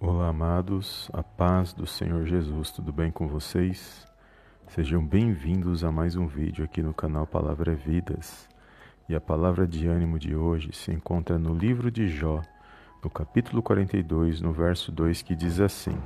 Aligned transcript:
Olá, 0.00 0.28
amados, 0.28 1.10
a 1.12 1.24
paz 1.24 1.72
do 1.72 1.84
Senhor 1.84 2.24
Jesus, 2.24 2.70
tudo 2.70 2.92
bem 2.92 3.10
com 3.10 3.26
vocês? 3.26 4.06
Sejam 4.68 5.04
bem-vindos 5.04 5.82
a 5.82 5.90
mais 5.90 6.14
um 6.14 6.24
vídeo 6.28 6.64
aqui 6.64 6.80
no 6.80 6.94
canal 6.94 7.26
Palavra 7.26 7.74
Vidas. 7.74 8.48
E 9.08 9.16
a 9.16 9.20
palavra 9.20 9.66
de 9.66 9.88
ânimo 9.88 10.16
de 10.16 10.36
hoje 10.36 10.70
se 10.72 10.92
encontra 10.92 11.36
no 11.36 11.52
livro 11.52 11.90
de 11.90 12.06
Jó, 12.06 12.40
no 13.02 13.10
capítulo 13.10 13.60
42, 13.60 14.40
no 14.40 14.52
verso 14.52 14.92
2, 14.92 15.20
que 15.22 15.34
diz 15.34 15.58
assim: 15.58 15.98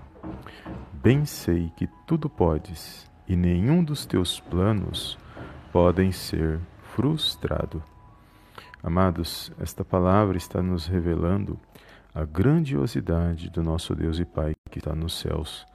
Bem 0.94 1.26
sei 1.26 1.70
que 1.76 1.86
tudo 2.06 2.30
podes, 2.30 3.10
e 3.28 3.36
nenhum 3.36 3.84
dos 3.84 4.06
teus 4.06 4.40
planos 4.40 5.18
podem 5.70 6.10
ser 6.12 6.58
frustrado. 6.94 7.82
Amados, 8.82 9.52
esta 9.60 9.84
palavra 9.84 10.38
está 10.38 10.62
nos 10.62 10.86
revelando 10.86 11.60
a 12.14 12.24
grandiosidade 12.24 13.48
do 13.48 13.62
nosso 13.62 13.94
Deus 13.94 14.18
e 14.18 14.24
Pai 14.24 14.52
que 14.70 14.78
está 14.78 14.94
nos 14.94 15.18
céus, 15.18 15.66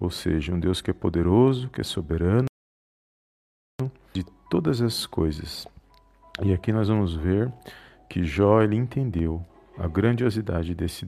ou 0.00 0.10
seja, 0.10 0.52
um 0.52 0.60
Deus 0.60 0.80
que 0.80 0.90
é 0.90 0.94
poderoso, 0.94 1.68
que 1.68 1.80
é 1.80 1.84
soberano 1.84 2.46
de 4.12 4.24
todas 4.50 4.80
as 4.80 5.06
coisas. 5.06 5.66
E 6.42 6.52
aqui 6.52 6.72
nós 6.72 6.88
vamos 6.88 7.14
ver 7.14 7.52
que 8.08 8.24
Jó 8.24 8.62
ele 8.62 8.76
entendeu 8.76 9.44
a 9.78 9.86
grandiosidade 9.86 10.74
desse 10.74 11.06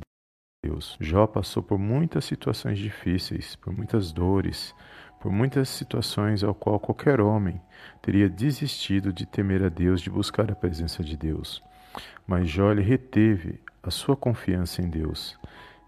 Deus. 0.65 0.97
Jó 1.01 1.27
passou 1.27 1.63
por 1.63 1.79
muitas 1.79 2.25
situações 2.25 2.79
difíceis, 2.79 3.57
por 3.57 3.73
muitas 3.73 4.13
dores, 4.13 4.75
por 5.21 5.33
muitas 5.33 5.69
situações 5.71 6.45
ao 6.45 6.55
qual 6.55 6.79
qualquer 6.79 7.21
homem 7.21 7.61
teria 8.03 8.29
desistido 8.29 9.13
de 9.13 9.25
temer 9.27 9.63
a 9.63 9.69
Deus, 9.69 10.01
de 10.01 10.11
buscar 10.11 10.51
a 10.51 10.55
presença 10.55 11.03
de 11.03 11.17
Deus. 11.17 11.63
Mas 12.27 12.49
Jó 12.49 12.71
ele 12.71 12.83
reteve 12.83 13.61
a 13.85 13.91
sua 13.91 14.17
confiança 14.17 14.83
em 14.83 14.89
Deus. 14.89 15.39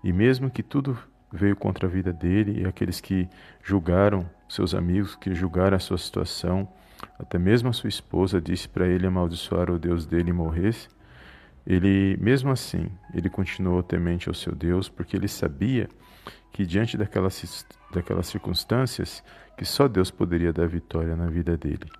E 0.05 0.13
mesmo 0.13 0.51
que 0.51 0.63
tudo 0.63 0.97
veio 1.33 1.57
contra 1.57 1.87
a 1.87 1.91
vida 1.91 2.13
dele 2.13 2.63
e 2.63 2.67
aqueles 2.67 3.01
que 3.01 3.29
julgaram 3.63 4.29
seus 4.49 4.75
amigos, 4.75 5.17
que 5.17 5.35
julgaram 5.35 5.77
a 5.77 5.81
sua 5.81 5.99
situação, 5.99 6.69
até 7.19 7.39
mesmo 7.39 7.69
a 7.69 7.73
sua 7.73 7.89
esposa 7.89 8.41
disse 8.41 8.69
para 8.69 8.87
ele 8.87 9.07
amaldiçoar 9.07 9.71
o 9.71 9.79
Deus 9.79 10.07
dele 10.07 10.31
e 10.31 10.33
morresse, 10.33 10.89
ele, 11.67 12.17
mesmo 12.21 12.51
assim, 12.51 12.89
ele 13.13 13.29
continuou 13.29 13.83
temente 13.83 14.29
ao 14.29 14.35
seu 14.35 14.55
Deus, 14.55 14.89
porque 14.89 15.17
ele 15.17 15.27
sabia 15.27 15.89
que 16.53 16.65
diante 16.65 16.97
daquelas, 16.97 17.67
daquelas 17.93 18.29
circunstâncias, 18.29 19.23
que 19.59 19.65
só 19.65 19.89
Deus 19.89 20.11
poderia 20.11 20.53
dar 20.53 20.69
vitória 20.69 21.17
na 21.17 21.27
vida 21.27 21.57
dele. 21.57 21.91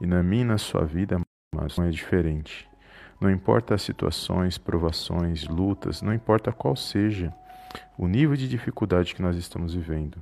E 0.00 0.06
na 0.06 0.22
minha 0.22 0.42
e 0.42 0.46
na 0.46 0.58
sua 0.58 0.84
vida, 0.84 1.20
mas 1.54 1.76
não 1.76 1.84
é 1.84 1.90
diferente. 1.90 2.71
Não 3.22 3.30
importa 3.30 3.76
as 3.76 3.82
situações, 3.82 4.58
provações, 4.58 5.46
lutas, 5.46 6.02
não 6.02 6.12
importa 6.12 6.50
qual 6.50 6.74
seja 6.74 7.32
o 7.96 8.08
nível 8.08 8.34
de 8.34 8.48
dificuldade 8.48 9.14
que 9.14 9.22
nós 9.22 9.36
estamos 9.36 9.74
vivendo, 9.74 10.20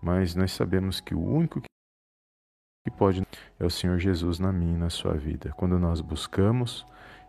mas 0.00 0.34
nós 0.34 0.52
sabemos 0.52 0.98
que 0.98 1.14
o 1.14 1.22
único 1.22 1.60
que 1.60 2.90
pode 2.96 3.22
é 3.60 3.66
o 3.66 3.68
Senhor 3.68 3.98
Jesus 3.98 4.38
na 4.38 4.50
minha 4.50 4.76
e 4.76 4.78
na 4.78 4.88
sua 4.88 5.12
vida. 5.12 5.52
Quando 5.58 5.78
nós 5.78 6.00
buscamos 6.00 6.86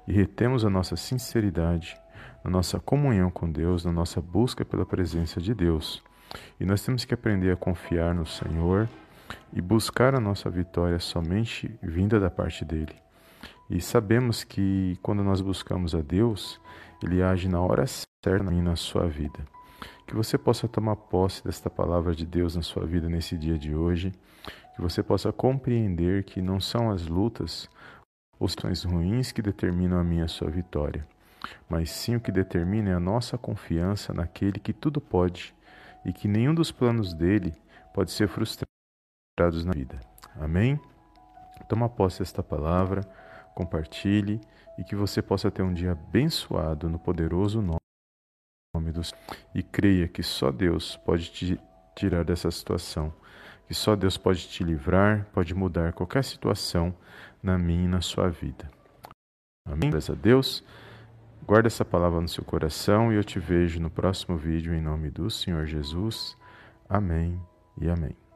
e 0.08 0.14
retemos 0.14 0.64
a 0.64 0.70
nossa 0.70 0.96
sinceridade, 0.96 2.00
na 2.42 2.50
nossa 2.50 2.80
comunhão 2.80 3.30
com 3.30 3.52
Deus, 3.52 3.84
na 3.84 3.92
nossa 3.92 4.22
busca 4.22 4.64
pela 4.64 4.86
presença 4.86 5.42
de 5.42 5.54
Deus. 5.54 6.02
E 6.58 6.66
nós 6.66 6.82
temos 6.82 7.04
que 7.04 7.14
aprender 7.14 7.52
a 7.52 7.58
confiar 7.58 8.16
no 8.16 8.26
Senhor 8.26 8.88
e 9.52 9.60
buscar 9.60 10.16
a 10.16 10.20
nossa 10.22 10.50
vitória 10.50 10.98
somente 10.98 11.78
vinda 11.84 12.22
da 12.22 12.30
parte 12.30 12.64
dele. 12.64 13.09
E 13.70 13.80
sabemos 13.80 14.44
que 14.44 14.98
quando 15.02 15.24
nós 15.24 15.42
buscamos 15.42 15.94
a 15.94 16.02
Deus, 16.02 16.60
Ele 17.04 17.22
age 17.22 17.48
na 17.48 17.62
hora 17.62 17.86
certa 17.88 18.50
na 18.50 18.76
sua 18.76 19.08
vida. 19.08 19.40
Que 20.08 20.16
você 20.16 20.38
possa 20.38 20.68
tomar 20.68 20.96
posse 20.96 21.44
desta 21.44 21.70
palavra 21.70 22.16
de 22.16 22.26
Deus 22.26 22.56
na 22.56 22.64
sua 22.64 22.86
vida 22.86 23.08
nesse 23.08 23.38
dia 23.38 23.58
de 23.58 23.76
hoje. 23.76 24.12
Que 24.76 24.82
você 24.82 25.04
possa 25.04 25.32
compreender 25.32 26.24
que 26.24 26.42
não 26.42 26.60
são 26.60 26.90
as 26.90 27.06
lutas 27.06 27.70
ou 28.40 28.48
situações 28.48 28.84
ruins 28.84 29.32
que 29.32 29.42
determinam 29.42 30.00
a 30.00 30.04
minha 30.04 30.26
a 30.26 30.28
sua 30.28 30.50
vitória, 30.50 31.06
mas 31.68 31.92
sim 31.92 32.16
o 32.16 32.22
que 32.22 32.32
determina 32.32 32.90
é 32.92 32.94
a 32.94 33.00
nossa 33.00 33.38
confiança 33.38 34.14
naquele 34.14 34.60
que 34.60 34.72
tudo 34.72 35.02
pode 35.02 35.54
e 36.06 36.14
que 36.14 36.28
nenhum 36.28 36.56
dos 36.56 36.72
planos 36.72 37.14
dele 37.14 37.54
pode 37.94 38.12
ser 38.12 38.30
frustrado 38.30 38.66
na 39.66 39.74
vida. 39.74 40.00
Amém? 40.40 40.80
Toma 41.68 41.90
posse 41.90 42.20
desta 42.20 42.42
palavra 42.42 43.02
compartilhe 43.60 44.40
e 44.78 44.86
que 44.86 44.96
você 44.96 45.22
possa 45.22 45.52
ter 45.52 45.62
um 45.62 45.74
dia 45.74 45.92
abençoado 45.92 46.90
no 46.90 46.98
poderoso 46.98 47.62
nome 47.62 48.92
do 48.94 49.04
Senhor. 49.04 49.22
E 49.54 49.62
creia 49.62 50.08
que 50.08 50.24
só 50.24 50.50
Deus 50.50 50.96
pode 50.96 51.30
te 51.30 51.60
tirar 51.94 52.24
dessa 52.24 52.50
situação, 52.50 53.14
que 53.68 53.74
só 53.74 53.98
Deus 53.98 54.18
pode 54.18 54.48
te 54.48 54.64
livrar, 54.64 55.28
pode 55.34 55.54
mudar 55.54 55.92
qualquer 55.92 56.24
situação 56.24 56.96
na 57.44 57.58
minha 57.58 57.84
e 57.84 57.90
na 57.90 58.00
sua 58.00 58.30
vida. 58.30 58.72
Amém? 59.68 59.90
Graças 59.90 60.18
a 60.18 60.20
Deus. 60.20 60.64
Guarda 61.46 61.68
essa 61.68 61.84
palavra 61.84 62.22
no 62.22 62.30
seu 62.30 62.46
coração 62.46 63.12
e 63.12 63.16
eu 63.16 63.24
te 63.26 63.40
vejo 63.40 63.82
no 63.82 63.90
próximo 63.90 64.38
vídeo 64.38 64.74
em 64.74 64.82
nome 64.82 65.10
do 65.10 65.30
Senhor 65.30 65.66
Jesus. 65.66 66.38
Amém 66.88 67.38
e 67.78 67.90
amém. 67.90 68.29